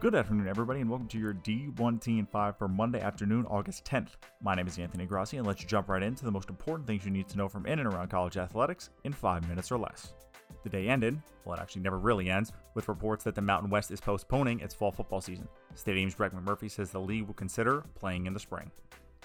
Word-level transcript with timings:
Good 0.00 0.14
afternoon, 0.14 0.46
everybody, 0.46 0.80
and 0.80 0.88
welcome 0.88 1.08
to 1.08 1.18
your 1.18 1.34
D1 1.34 2.00
T 2.00 2.20
and 2.20 2.30
5 2.30 2.56
for 2.56 2.68
Monday 2.68 3.00
afternoon, 3.00 3.44
August 3.46 3.84
10th. 3.84 4.10
My 4.40 4.54
name 4.54 4.68
is 4.68 4.78
Anthony 4.78 5.06
Grassi, 5.06 5.38
and 5.38 5.46
let's 5.46 5.64
jump 5.64 5.88
right 5.88 6.04
into 6.04 6.24
the 6.24 6.30
most 6.30 6.50
important 6.50 6.86
things 6.86 7.04
you 7.04 7.10
need 7.10 7.28
to 7.30 7.36
know 7.36 7.48
from 7.48 7.66
in 7.66 7.80
and 7.80 7.92
around 7.92 8.06
college 8.06 8.36
athletics 8.36 8.90
in 9.02 9.12
five 9.12 9.48
minutes 9.48 9.72
or 9.72 9.78
less. 9.78 10.12
The 10.62 10.68
day 10.68 10.86
ended, 10.86 11.20
well, 11.44 11.56
it 11.56 11.60
actually 11.60 11.82
never 11.82 11.98
really 11.98 12.30
ends, 12.30 12.52
with 12.74 12.86
reports 12.86 13.24
that 13.24 13.34
the 13.34 13.42
Mountain 13.42 13.70
West 13.70 13.90
is 13.90 14.00
postponing 14.00 14.60
its 14.60 14.72
fall 14.72 14.92
football 14.92 15.20
season. 15.20 15.48
Stadium's 15.74 16.14
Brett 16.14 16.32
McMurphy 16.32 16.70
says 16.70 16.92
the 16.92 17.00
league 17.00 17.26
will 17.26 17.34
consider 17.34 17.82
playing 17.98 18.26
in 18.26 18.32
the 18.32 18.38
spring. 18.38 18.70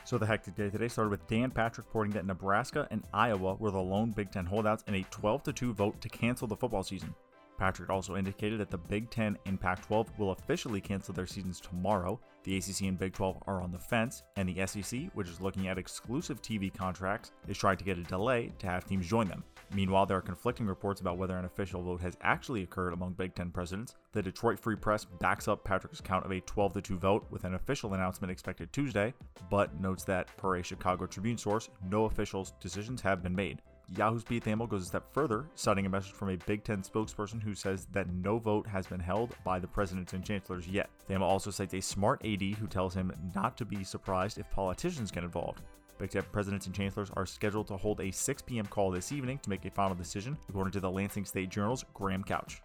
So 0.06 0.18
the 0.18 0.26
hectic 0.26 0.56
day 0.56 0.72
today 0.72 0.88
started 0.88 1.12
with 1.12 1.28
Dan 1.28 1.52
Patrick 1.52 1.86
reporting 1.86 2.14
that 2.14 2.26
Nebraska 2.26 2.88
and 2.90 3.04
Iowa 3.14 3.54
were 3.60 3.70
the 3.70 3.78
lone 3.78 4.10
Big 4.10 4.32
Ten 4.32 4.48
holdouts 4.48 4.84
in 4.88 4.96
a 4.96 5.04
12 5.12 5.54
2 5.54 5.74
vote 5.74 6.02
to 6.02 6.10
cancel 6.10 6.48
the 6.48 6.58
football 6.58 6.82
season. 6.82 7.14
Patrick 7.58 7.90
also 7.90 8.16
indicated 8.16 8.60
that 8.60 8.70
the 8.70 8.78
Big 8.78 9.10
Ten 9.10 9.38
and 9.46 9.60
Pac 9.60 9.86
12 9.86 10.20
will 10.20 10.32
officially 10.32 10.82
cancel 10.82 11.14
their 11.14 11.26
seasons 11.26 11.60
tomorrow. 11.60 12.20
The 12.44 12.58
ACC 12.58 12.82
and 12.82 13.00
Big 13.00 13.14
12 13.14 13.44
are 13.48 13.62
on 13.62 13.72
the 13.72 13.80
fence, 13.80 14.24
and 14.36 14.50
the 14.50 14.66
SEC, 14.68 15.10
which 15.14 15.30
is 15.30 15.40
looking 15.40 15.68
at 15.68 15.78
exclusive 15.78 16.42
TV 16.42 16.74
contracts, 16.74 17.32
is 17.48 17.58
trying 17.58 17.78
to 17.78 17.86
get 17.86 17.98
a 17.98 18.04
delay 18.04 18.52
to 18.60 18.68
have 18.68 18.86
teams 18.86 19.08
join 19.08 19.28
them. 19.28 19.44
Meanwhile, 19.74 20.06
there 20.08 20.18
are 20.18 20.22
conflicting 20.22 20.68
reports 20.68 21.02
about 21.02 21.18
whether 21.18 21.38
an 21.38 21.46
official 21.46 21.82
vote 21.82 22.02
has 22.02 22.18
actually 22.22 22.64
occurred 22.64 22.94
among 22.94 23.14
Big 23.14 23.34
Ten 23.34 23.50
presidents. 23.50 23.96
The 24.12 24.22
Detroit 24.22 24.60
Free 24.60 24.76
Press 24.76 25.06
backs 25.06 25.48
up 25.48 25.64
Patrick's 25.64 26.02
count 26.02 26.26
of 26.26 26.32
a 26.32 26.42
12 26.42 26.84
2 26.84 26.98
vote 26.98 27.26
with 27.32 27.46
an 27.46 27.56
official 27.56 27.94
announcement 27.94 28.32
expected 28.32 28.72
Tuesday, 28.74 29.14
but 29.50 29.80
notes 29.80 30.04
that, 30.04 30.36
per 30.38 30.58
a 30.58 30.64
Chicago 30.64 31.06
Tribune 31.06 31.38
source, 31.38 31.70
no 31.90 32.06
official 32.06 32.48
decisions 32.60 33.02
have 33.02 33.24
been 33.24 33.36
made. 33.36 33.62
Yahoo's 33.90 34.24
Pete 34.24 34.44
Thamel 34.44 34.70
goes 34.70 34.84
a 34.84 34.88
step 34.88 35.14
further, 35.14 35.46
citing 35.56 35.86
a 35.86 35.90
message 35.90 36.14
from 36.14 36.30
a 36.30 36.38
Big 36.38 36.64
Ten 36.64 36.82
spokesperson 36.82 37.42
who 37.42 37.54
says 37.54 37.88
that 37.92 38.10
no 38.10 38.40
vote 38.40 38.66
has 38.68 38.88
been 38.88 39.00
held 39.00 39.36
by 39.44 39.60
the 39.60 39.68
presidents 39.68 40.14
and 40.14 40.26
chancellors 40.26 40.68
yet. 40.68 40.90
Thamel 41.10 41.22
also 41.22 41.52
cites 41.52 41.74
a 41.74 41.82
smart 41.82 42.24
AD 42.26 42.42
who 42.42 42.68
tells 42.68 42.94
him 42.94 43.14
not 43.36 43.58
to 43.58 43.66
be 43.66 43.84
surprised 43.84 44.38
if 44.38 44.50
politicians 44.50 45.12
get 45.12 45.24
involved. 45.24 45.62
Big 46.00 46.10
Ten 46.10 46.24
presidents 46.32 46.66
and 46.66 46.74
chancellors 46.74 47.12
are 47.16 47.26
scheduled 47.26 47.68
to 47.68 47.78
hold 47.78 48.02
a 48.02 48.12
6 48.12 48.42
p.m. 48.44 48.66
call 48.66 48.90
this 48.90 49.12
evening 49.12 49.38
to 49.40 49.50
make 49.50 49.64
a 49.66 49.72
final 49.72 49.96
decision, 49.96 50.38
according 50.50 50.72
to 50.72 50.80
the 50.80 50.90
Lansing 50.90 51.26
State 51.26 51.50
Journal's 51.50 51.86
Graham 51.94 52.24
Couch. 52.24 52.62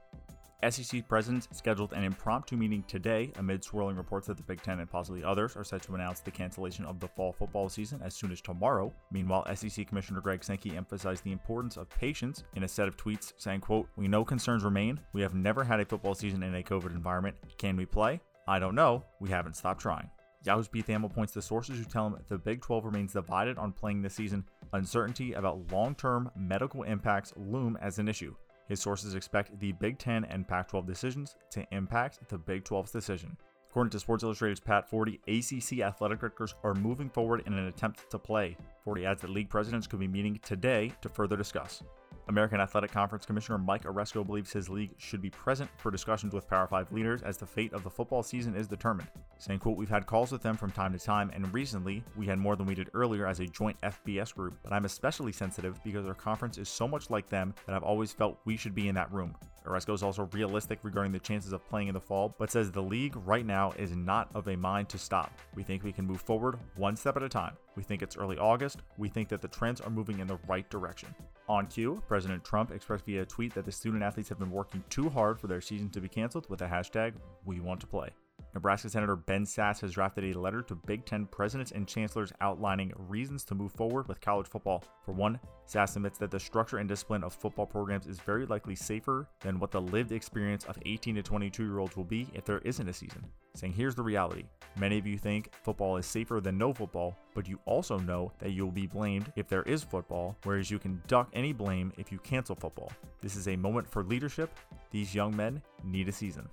SEC 0.68 1.06
presidents 1.06 1.46
scheduled 1.52 1.92
an 1.92 2.02
impromptu 2.02 2.56
meeting 2.56 2.82
today 2.88 3.30
amid 3.36 3.62
swirling 3.62 3.96
reports 3.96 4.26
that 4.26 4.36
the 4.36 4.42
Big 4.42 4.60
Ten 4.60 4.80
and 4.80 4.90
possibly 4.90 5.22
others 5.22 5.56
are 5.56 5.62
set 5.62 5.82
to 5.82 5.94
announce 5.94 6.18
the 6.18 6.32
cancellation 6.32 6.84
of 6.84 6.98
the 6.98 7.06
fall 7.06 7.32
football 7.32 7.68
season 7.68 8.00
as 8.02 8.12
soon 8.12 8.32
as 8.32 8.40
tomorrow. 8.40 8.92
Meanwhile, 9.12 9.54
SEC 9.54 9.86
Commissioner 9.86 10.20
Greg 10.20 10.42
Sankey 10.42 10.76
emphasized 10.76 11.22
the 11.22 11.30
importance 11.30 11.76
of 11.76 11.88
patience 11.90 12.42
in 12.56 12.64
a 12.64 12.68
set 12.68 12.88
of 12.88 12.96
tweets 12.96 13.32
saying, 13.36 13.60
quote, 13.60 13.88
We 13.94 14.08
know 14.08 14.24
concerns 14.24 14.64
remain. 14.64 14.98
We 15.12 15.22
have 15.22 15.34
never 15.34 15.62
had 15.62 15.78
a 15.78 15.84
football 15.84 16.14
season 16.14 16.42
in 16.42 16.56
a 16.56 16.62
COVID 16.62 16.90
environment. 16.90 17.36
Can 17.56 17.76
we 17.76 17.86
play? 17.86 18.20
I 18.48 18.58
don't 18.58 18.74
know. 18.74 19.04
We 19.20 19.28
haven't 19.28 19.54
stopped 19.54 19.80
trying. 19.80 20.10
Yahoo's 20.44 20.66
Pete 20.66 20.86
Thamel 20.86 21.12
points 21.12 21.34
to 21.34 21.42
sources 21.42 21.78
who 21.78 21.84
tell 21.84 22.08
him 22.08 22.16
the 22.28 22.38
Big 22.38 22.62
12 22.62 22.84
remains 22.84 23.12
divided 23.12 23.58
on 23.58 23.72
playing 23.72 24.02
this 24.02 24.14
season. 24.14 24.44
Uncertainty 24.72 25.34
about 25.34 25.70
long 25.70 25.94
term 25.94 26.32
medical 26.36 26.82
impacts 26.82 27.32
loom 27.36 27.78
as 27.80 28.00
an 28.00 28.08
issue. 28.08 28.34
His 28.68 28.80
sources 28.80 29.14
expect 29.14 29.58
the 29.58 29.72
Big 29.72 29.98
10 29.98 30.24
and 30.26 30.46
Pac 30.46 30.68
12 30.68 30.86
decisions 30.86 31.36
to 31.50 31.66
impact 31.72 32.28
the 32.28 32.38
Big 32.38 32.64
12's 32.64 32.92
decision. 32.92 33.36
According 33.70 33.90
to 33.90 34.00
Sports 34.00 34.24
Illustrated's 34.24 34.60
Pat 34.60 34.88
Forde, 34.88 35.18
ACC 35.26 35.80
athletic 35.80 36.20
directors 36.20 36.54
are 36.64 36.74
moving 36.74 37.08
forward 37.08 37.42
in 37.46 37.52
an 37.52 37.66
attempt 37.66 38.10
to 38.10 38.18
play. 38.18 38.56
Forde 38.84 39.04
adds 39.04 39.22
that 39.22 39.30
league 39.30 39.50
presidents 39.50 39.86
could 39.86 40.00
be 40.00 40.08
meeting 40.08 40.38
today 40.42 40.92
to 41.02 41.08
further 41.08 41.36
discuss. 41.36 41.82
American 42.28 42.60
Athletic 42.60 42.92
Conference 42.92 43.24
Commissioner 43.24 43.56
Mike 43.56 43.84
Aresco 43.84 44.24
believes 44.24 44.52
his 44.52 44.68
league 44.68 44.90
should 44.98 45.22
be 45.22 45.30
present 45.30 45.70
for 45.78 45.90
discussions 45.90 46.34
with 46.34 46.48
Power 46.48 46.66
5 46.66 46.92
leaders 46.92 47.22
as 47.22 47.38
the 47.38 47.46
fate 47.46 47.72
of 47.72 47.82
the 47.84 47.90
football 47.90 48.22
season 48.22 48.54
is 48.54 48.68
determined. 48.68 49.08
Saying, 49.38 49.60
quote, 49.60 49.78
We've 49.78 49.88
had 49.88 50.04
calls 50.04 50.30
with 50.30 50.42
them 50.42 50.56
from 50.56 50.70
time 50.70 50.92
to 50.92 50.98
time, 50.98 51.30
and 51.34 51.52
recently 51.54 52.04
we 52.16 52.26
had 52.26 52.38
more 52.38 52.54
than 52.54 52.66
we 52.66 52.74
did 52.74 52.90
earlier 52.92 53.26
as 53.26 53.40
a 53.40 53.46
joint 53.46 53.80
FBS 53.82 54.34
group, 54.34 54.58
but 54.62 54.74
I'm 54.74 54.84
especially 54.84 55.32
sensitive 55.32 55.82
because 55.82 56.04
our 56.04 56.14
conference 56.14 56.58
is 56.58 56.68
so 56.68 56.86
much 56.86 57.08
like 57.08 57.28
them 57.30 57.54
that 57.66 57.74
I've 57.74 57.82
always 57.82 58.12
felt 58.12 58.38
we 58.44 58.58
should 58.58 58.74
be 58.74 58.88
in 58.88 58.94
that 58.96 59.10
room. 59.10 59.34
Aresco 59.68 59.94
is 59.94 60.02
also 60.02 60.28
realistic 60.32 60.78
regarding 60.82 61.12
the 61.12 61.18
chances 61.18 61.52
of 61.52 61.68
playing 61.68 61.88
in 61.88 61.94
the 61.94 62.00
fall, 62.00 62.34
but 62.38 62.50
says 62.50 62.70
the 62.70 62.82
league 62.82 63.14
right 63.26 63.44
now 63.44 63.72
is 63.78 63.94
not 63.94 64.30
of 64.34 64.48
a 64.48 64.56
mind 64.56 64.88
to 64.88 64.98
stop. 64.98 65.32
We 65.54 65.62
think 65.62 65.84
we 65.84 65.92
can 65.92 66.06
move 66.06 66.20
forward 66.20 66.58
one 66.76 66.96
step 66.96 67.16
at 67.16 67.22
a 67.22 67.28
time. 67.28 67.56
We 67.76 67.82
think 67.82 68.02
it's 68.02 68.16
early 68.16 68.38
August. 68.38 68.78
We 68.96 69.08
think 69.08 69.28
that 69.28 69.42
the 69.42 69.48
trends 69.48 69.80
are 69.80 69.90
moving 69.90 70.20
in 70.20 70.26
the 70.26 70.38
right 70.48 70.68
direction. 70.70 71.14
On 71.48 71.66
cue, 71.66 72.02
President 72.08 72.44
Trump 72.44 72.70
expressed 72.70 73.06
via 73.06 73.22
a 73.22 73.26
tweet 73.26 73.54
that 73.54 73.64
the 73.64 73.72
student 73.72 74.02
athletes 74.02 74.28
have 74.28 74.38
been 74.38 74.50
working 74.50 74.82
too 74.90 75.08
hard 75.08 75.38
for 75.38 75.46
their 75.46 75.60
season 75.60 75.90
to 75.90 76.00
be 76.00 76.08
canceled 76.08 76.48
with 76.48 76.58
the 76.58 76.66
hashtag 76.66 77.14
We 77.44 77.60
Want 77.60 77.80
to 77.80 77.86
Play. 77.86 78.10
Nebraska 78.54 78.88
Senator 78.88 79.16
Ben 79.16 79.44
Sasse 79.44 79.80
has 79.82 79.92
drafted 79.92 80.24
a 80.24 80.38
letter 80.38 80.62
to 80.62 80.74
Big 80.74 81.04
Ten 81.04 81.26
presidents 81.26 81.72
and 81.72 81.86
chancellors 81.86 82.32
outlining 82.40 82.92
reasons 82.96 83.44
to 83.44 83.54
move 83.54 83.72
forward 83.72 84.08
with 84.08 84.20
college 84.20 84.48
football. 84.48 84.82
For 85.04 85.12
one, 85.12 85.38
Sasse 85.66 85.96
admits 85.96 86.18
that 86.18 86.30
the 86.30 86.40
structure 86.40 86.78
and 86.78 86.88
discipline 86.88 87.22
of 87.22 87.34
football 87.34 87.66
programs 87.66 88.06
is 88.06 88.20
very 88.20 88.46
likely 88.46 88.74
safer 88.74 89.28
than 89.40 89.58
what 89.58 89.70
the 89.70 89.80
lived 89.80 90.12
experience 90.12 90.64
of 90.64 90.78
18 90.86 91.16
to 91.16 91.22
22 91.22 91.64
year 91.64 91.78
olds 91.78 91.96
will 91.96 92.04
be 92.04 92.26
if 92.34 92.44
there 92.44 92.58
isn't 92.64 92.88
a 92.88 92.92
season. 92.92 93.24
Saying, 93.54 93.72
here's 93.72 93.94
the 93.94 94.02
reality 94.02 94.44
many 94.78 94.98
of 94.98 95.06
you 95.06 95.18
think 95.18 95.52
football 95.62 95.96
is 95.96 96.06
safer 96.06 96.40
than 96.40 96.56
no 96.56 96.72
football, 96.72 97.18
but 97.34 97.48
you 97.48 97.58
also 97.64 97.98
know 97.98 98.32
that 98.38 98.52
you'll 98.52 98.70
be 98.70 98.86
blamed 98.86 99.32
if 99.36 99.48
there 99.48 99.62
is 99.64 99.82
football, 99.82 100.36
whereas 100.44 100.70
you 100.70 100.78
can 100.78 101.02
duck 101.06 101.28
any 101.32 101.52
blame 101.52 101.92
if 101.98 102.12
you 102.12 102.18
cancel 102.20 102.54
football. 102.54 102.92
This 103.20 103.36
is 103.36 103.48
a 103.48 103.56
moment 103.56 103.90
for 103.90 104.04
leadership. 104.04 104.56
These 104.90 105.14
young 105.14 105.36
men 105.36 105.60
need 105.84 106.08
a 106.08 106.12
season. 106.12 106.48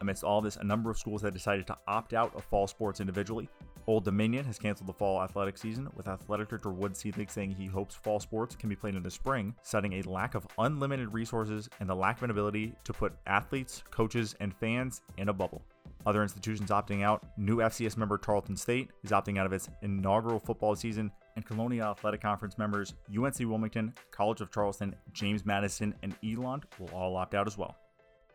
Amidst 0.00 0.24
all 0.24 0.40
this, 0.40 0.56
a 0.56 0.64
number 0.64 0.90
of 0.90 0.98
schools 0.98 1.20
have 1.22 1.34
decided 1.34 1.66
to 1.66 1.76
opt 1.86 2.14
out 2.14 2.34
of 2.34 2.44
fall 2.44 2.66
sports 2.66 3.00
individually. 3.00 3.48
Old 3.86 4.04
Dominion 4.04 4.44
has 4.46 4.58
canceled 4.58 4.88
the 4.88 4.94
fall 4.94 5.20
athletic 5.20 5.58
season, 5.58 5.88
with 5.94 6.08
athletic 6.08 6.48
director 6.48 6.70
Wood 6.70 6.94
Seelig 6.94 7.30
saying 7.30 7.50
he 7.50 7.66
hopes 7.66 7.94
fall 7.94 8.18
sports 8.18 8.56
can 8.56 8.68
be 8.68 8.76
played 8.76 8.94
in 8.94 9.02
the 9.02 9.10
spring, 9.10 9.54
citing 9.62 9.94
a 9.94 10.02
lack 10.08 10.34
of 10.34 10.46
unlimited 10.58 11.12
resources 11.12 11.68
and 11.80 11.88
the 11.88 11.94
lack 11.94 12.16
of 12.18 12.22
an 12.22 12.30
ability 12.30 12.74
to 12.84 12.92
put 12.94 13.12
athletes, 13.26 13.82
coaches, 13.90 14.34
and 14.40 14.54
fans 14.54 15.02
in 15.18 15.28
a 15.28 15.32
bubble. 15.32 15.62
Other 16.06 16.22
institutions 16.22 16.70
opting 16.70 17.02
out, 17.02 17.26
new 17.36 17.58
FCS 17.58 17.98
member 17.98 18.16
Tarleton 18.16 18.56
State 18.56 18.90
is 19.04 19.10
opting 19.10 19.38
out 19.38 19.44
of 19.44 19.52
its 19.52 19.68
inaugural 19.82 20.40
football 20.40 20.74
season, 20.74 21.10
and 21.36 21.44
Colonial 21.44 21.88
Athletic 21.88 22.22
Conference 22.22 22.56
members 22.56 22.94
UNC 23.14 23.38
Wilmington, 23.40 23.92
College 24.10 24.40
of 24.40 24.50
Charleston, 24.50 24.94
James 25.12 25.44
Madison, 25.44 25.94
and 26.02 26.14
Elon 26.24 26.62
will 26.78 26.88
all 26.94 27.16
opt 27.16 27.34
out 27.34 27.46
as 27.46 27.58
well. 27.58 27.76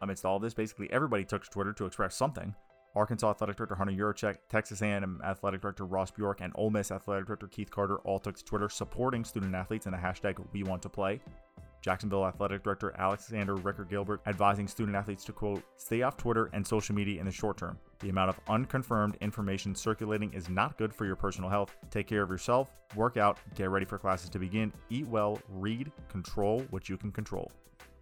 Amidst 0.06 0.24
all 0.24 0.38
this, 0.38 0.54
basically 0.54 0.88
everybody 0.92 1.26
took 1.26 1.44
to 1.44 1.50
Twitter 1.50 1.74
to 1.74 1.88
express 1.88 2.16
something. 2.16 2.54
Arkansas 2.96 3.32
Athletic 3.32 3.58
Director 3.58 3.74
Hunter 3.74 3.92
Yurachek, 3.92 4.38
Texas 4.50 4.84
A&M 4.84 5.20
Athletic 5.26 5.62
Director 5.62 5.84
Ross 5.84 6.12
Bjork, 6.12 6.42
and 6.42 6.54
Ole 6.54 6.70
Miss 6.70 6.92
Athletic 6.92 7.26
Director 7.26 7.48
Keith 7.48 7.72
Carter 7.72 7.98
all 8.02 8.20
took 8.20 8.38
to 8.38 8.46
Twitter 8.46 8.70
supporting 8.70 9.26
student 9.26 9.56
athletes 9.56 9.88
in 9.88 9.92
the 9.92 9.98
hashtag 9.98 10.38
We 10.54 10.62
Want 10.62 10.84
to 10.84 10.90
Play. 10.90 11.22
Jacksonville 11.82 12.24
Athletic 12.24 12.64
Director 12.64 12.94
Alexander 13.00 13.56
Ricker 13.56 13.84
Gilbert 13.84 14.22
advising 14.28 14.68
student 14.68 14.96
athletes 14.96 15.26
to 15.26 15.34
quote, 15.34 15.64
stay 15.78 16.04
off 16.04 16.18
Twitter 16.18 16.52
and 16.54 16.66
social 16.66 16.94
media 16.94 17.20
in 17.20 17.26
the 17.26 17.32
short 17.32 17.58
term. 17.58 17.80
The 18.00 18.10
amount 18.10 18.30
of 18.30 18.40
unconfirmed 18.48 19.18
information 19.22 19.74
circulating 19.74 20.32
is 20.34 20.50
not 20.50 20.78
good 20.78 20.94
for 20.94 21.08
your 21.08 21.16
personal 21.16 21.50
health. 21.50 21.76
Take 21.90 22.06
care 22.06 22.22
of 22.22 22.30
yourself, 22.30 22.72
work 22.96 23.18
out, 23.18 23.40
get 23.56 23.72
ready 23.72 23.86
for 23.88 23.98
classes 23.98 24.30
to 24.30 24.38
begin, 24.38 24.72
eat 24.92 25.08
well, 25.08 25.40
read, 25.50 25.92
control 26.10 26.64
what 26.70 26.90
you 26.90 26.96
can 26.96 27.12
control. 27.12 27.52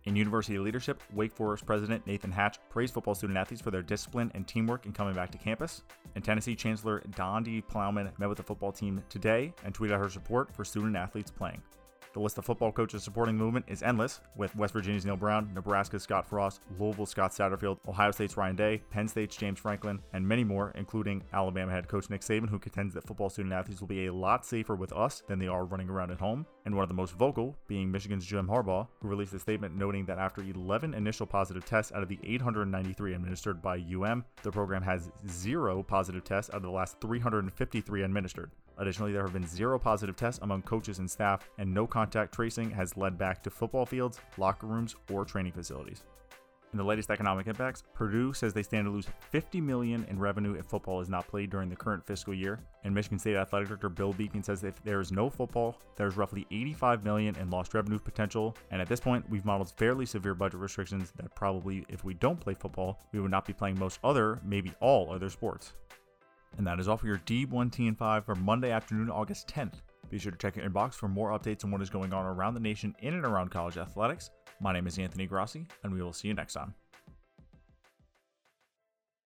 In 0.05 0.17
university 0.17 0.59
leadership, 0.59 1.01
Wake 1.13 1.31
Forest 1.31 1.65
President 1.65 2.05
Nathan 2.05 2.31
Hatch 2.31 2.57
praised 2.69 2.93
football 2.93 3.15
student 3.15 3.37
athletes 3.37 3.61
for 3.61 3.71
their 3.71 3.81
discipline 3.81 4.31
and 4.35 4.45
teamwork 4.45 4.85
in 4.85 4.91
coming 4.91 5.13
back 5.13 5.31
to 5.31 5.37
campus. 5.37 5.83
And 6.15 6.23
Tennessee 6.23 6.55
Chancellor 6.55 7.01
Donde 7.15 7.63
Plowman 7.69 8.11
met 8.17 8.27
with 8.27 8.37
the 8.37 8.43
football 8.43 8.73
team 8.73 9.01
today 9.07 9.53
and 9.63 9.73
tweeted 9.73 9.97
her 9.97 10.09
support 10.09 10.53
for 10.53 10.65
student 10.65 10.97
athletes 10.97 11.31
playing. 11.31 11.61
The 12.13 12.19
list 12.19 12.37
of 12.37 12.45
football 12.45 12.71
coaches 12.71 13.01
supporting 13.01 13.39
the 13.39 13.43
movement 13.43 13.65
is 13.67 13.81
endless, 13.81 14.21
with 14.35 14.55
West 14.55 14.73
Virginia's 14.73 15.03
Neal 15.03 15.17
Brown, 15.17 15.49
Nebraska's 15.55 16.03
Scott 16.03 16.27
Frost, 16.27 16.61
Louisville's 16.77 17.09
Scott 17.09 17.31
Satterfield, 17.31 17.79
Ohio 17.87 18.11
State's 18.11 18.37
Ryan 18.37 18.55
Day, 18.55 18.83
Penn 18.91 19.07
State's 19.07 19.35
James 19.35 19.57
Franklin, 19.57 19.99
and 20.13 20.27
many 20.27 20.43
more, 20.43 20.71
including 20.75 21.23
Alabama 21.33 21.71
head 21.71 21.87
coach 21.87 22.11
Nick 22.11 22.21
Saban, 22.21 22.47
who 22.47 22.59
contends 22.59 22.93
that 22.93 23.07
football 23.07 23.31
student 23.31 23.51
athletes 23.51 23.81
will 23.81 23.87
be 23.87 24.05
a 24.05 24.13
lot 24.13 24.45
safer 24.45 24.75
with 24.75 24.93
us 24.93 25.23
than 25.27 25.39
they 25.39 25.47
are 25.47 25.65
running 25.65 25.89
around 25.89 26.11
at 26.11 26.19
home. 26.19 26.45
And 26.65 26.75
one 26.75 26.83
of 26.83 26.89
the 26.89 26.93
most 26.93 27.15
vocal 27.15 27.57
being 27.67 27.91
Michigan's 27.91 28.27
Jim 28.27 28.47
Harbaugh, 28.47 28.87
who 29.01 29.07
released 29.07 29.33
a 29.33 29.39
statement 29.39 29.75
noting 29.75 30.05
that 30.05 30.19
after 30.19 30.43
11 30.43 30.93
initial 30.93 31.25
positive 31.25 31.65
tests 31.65 31.91
out 31.93 32.03
of 32.03 32.09
the 32.09 32.19
893 32.23 33.15
administered 33.15 33.59
by 33.59 33.77
UM, 33.77 34.23
the 34.43 34.51
program 34.51 34.83
has 34.83 35.11
zero 35.27 35.81
positive 35.81 36.23
tests 36.23 36.51
out 36.51 36.57
of 36.57 36.61
the 36.63 36.69
last 36.69 37.01
353 37.01 38.03
administered. 38.03 38.51
Additionally, 38.77 39.11
there 39.11 39.23
have 39.23 39.33
been 39.33 39.47
zero 39.47 39.77
positive 39.77 40.15
tests 40.15 40.39
among 40.43 40.61
coaches 40.63 40.99
and 40.99 41.09
staff, 41.09 41.49
and 41.57 41.73
no 41.73 41.85
contact 41.85 42.33
tracing 42.33 42.71
has 42.71 42.97
led 42.97 43.17
back 43.17 43.43
to 43.43 43.49
football 43.49 43.85
fields, 43.85 44.19
locker 44.37 44.67
rooms, 44.67 44.95
or 45.11 45.25
training 45.25 45.53
facilities. 45.53 46.03
In 46.73 46.77
the 46.77 46.83
latest 46.83 47.11
economic 47.11 47.45
impacts, 47.45 47.83
Purdue 47.93 48.33
says 48.33 48.51
they 48.51 48.63
stand 48.63 48.85
to 48.85 48.91
lose 48.91 49.07
50 49.29 49.61
million 49.61 50.07
in 50.09 50.17
revenue 50.17 50.55
if 50.55 50.65
football 50.65 51.01
is 51.01 51.09
not 51.09 51.27
played 51.27 51.51
during 51.51 51.69
the 51.69 51.75
current 51.75 52.03
fiscal 52.03 52.33
year. 52.33 52.59
And 52.83 52.95
Michigan 52.95 53.19
State 53.19 53.35
Athletic 53.35 53.67
Director 53.67 53.89
Bill 53.89 54.11
Beekman 54.11 54.41
says 54.41 54.63
if 54.63 54.83
there 54.83 54.99
is 54.99 55.11
no 55.11 55.29
football, 55.29 55.77
there's 55.97 56.17
roughly 56.17 56.47
85 56.49 57.03
million 57.03 57.35
in 57.35 57.51
lost 57.51 57.75
revenue 57.75 57.99
potential. 57.99 58.57
And 58.71 58.81
at 58.81 58.89
this 58.89 58.99
point, 58.99 59.29
we've 59.29 59.45
modeled 59.45 59.69
fairly 59.77 60.07
severe 60.07 60.33
budget 60.33 60.59
restrictions 60.59 61.13
that 61.17 61.35
probably, 61.35 61.85
if 61.89 62.03
we 62.03 62.15
don't 62.15 62.39
play 62.39 62.55
football, 62.55 62.99
we 63.11 63.19
would 63.19 63.29
not 63.29 63.45
be 63.45 63.53
playing 63.53 63.77
most 63.77 63.99
other, 64.03 64.39
maybe 64.43 64.73
all 64.79 65.13
other 65.13 65.29
sports. 65.29 65.73
And 66.57 66.67
that 66.67 66.79
is 66.79 66.87
all 66.87 66.97
for 66.97 67.07
your 67.07 67.17
D1T 67.19 67.87
and 67.87 67.97
5 67.97 68.25
for 68.25 68.35
Monday 68.35 68.71
afternoon, 68.71 69.09
August 69.09 69.47
10th. 69.47 69.81
Be 70.09 70.19
sure 70.19 70.31
to 70.31 70.37
check 70.37 70.55
your 70.55 70.69
inbox 70.69 70.93
for 70.93 71.07
more 71.07 71.31
updates 71.31 71.63
on 71.63 71.71
what 71.71 71.81
is 71.81 71.89
going 71.89 72.13
on 72.13 72.25
around 72.25 72.53
the 72.53 72.59
nation 72.59 72.95
in 72.99 73.15
and 73.15 73.25
around 73.25 73.49
college 73.49 73.77
athletics. 73.77 74.29
My 74.61 74.71
name 74.71 74.85
is 74.85 74.99
Anthony 74.99 75.25
Grossi, 75.25 75.65
and 75.83 75.91
we 75.91 76.01
will 76.01 76.13
see 76.13 76.27
you 76.27 76.33
next 76.33 76.53
time. 76.53 76.75